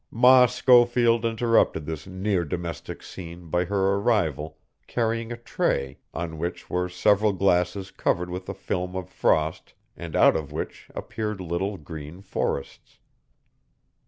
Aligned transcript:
Ma 0.09 0.47
Schofield 0.47 1.23
interrupted 1.25 1.85
this 1.85 2.07
near 2.07 2.43
domestic 2.43 3.03
scene 3.03 3.49
by 3.51 3.65
her 3.65 3.93
arrival, 3.93 4.57
carrying 4.87 5.31
a 5.31 5.37
tray, 5.37 5.99
on 6.11 6.39
which 6.39 6.71
were 6.71 6.89
several 6.89 7.31
glasses 7.33 7.91
covered 7.91 8.31
with 8.31 8.49
a 8.49 8.53
film 8.55 8.95
of 8.95 9.07
frost 9.07 9.75
and 9.95 10.15
out 10.15 10.35
of 10.35 10.51
which 10.51 10.87
appeared 10.95 11.39
little 11.39 11.77
green 11.77 12.19
forests. 12.19 12.97